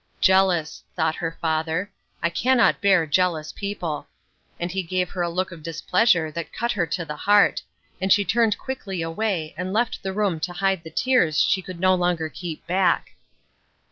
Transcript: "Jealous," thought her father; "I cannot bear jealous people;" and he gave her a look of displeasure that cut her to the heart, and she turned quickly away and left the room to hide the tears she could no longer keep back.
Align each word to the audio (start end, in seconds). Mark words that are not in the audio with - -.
"Jealous," 0.19 0.83
thought 0.95 1.13
her 1.13 1.37
father; 1.39 1.91
"I 2.23 2.31
cannot 2.31 2.81
bear 2.81 3.05
jealous 3.05 3.51
people;" 3.51 4.07
and 4.59 4.71
he 4.71 4.81
gave 4.81 5.11
her 5.11 5.21
a 5.21 5.29
look 5.29 5.51
of 5.51 5.61
displeasure 5.61 6.31
that 6.31 6.51
cut 6.51 6.71
her 6.71 6.87
to 6.87 7.05
the 7.05 7.15
heart, 7.15 7.61
and 8.01 8.11
she 8.11 8.25
turned 8.25 8.57
quickly 8.57 9.03
away 9.03 9.53
and 9.55 9.71
left 9.71 10.01
the 10.01 10.11
room 10.11 10.39
to 10.39 10.53
hide 10.53 10.83
the 10.83 10.89
tears 10.89 11.39
she 11.39 11.61
could 11.61 11.79
no 11.79 11.93
longer 11.93 12.29
keep 12.29 12.65
back. 12.65 13.11